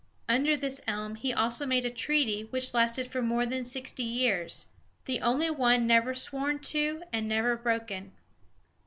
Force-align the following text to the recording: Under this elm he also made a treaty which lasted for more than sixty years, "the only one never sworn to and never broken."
Under 0.27 0.57
this 0.57 0.81
elm 0.87 1.13
he 1.13 1.31
also 1.31 1.67
made 1.67 1.85
a 1.85 1.91
treaty 1.91 2.45
which 2.45 2.73
lasted 2.73 3.07
for 3.07 3.21
more 3.21 3.45
than 3.45 3.63
sixty 3.63 4.01
years, 4.01 4.65
"the 5.05 5.21
only 5.21 5.51
one 5.51 5.85
never 5.85 6.15
sworn 6.15 6.57
to 6.57 7.03
and 7.13 7.27
never 7.27 7.55
broken." 7.55 8.11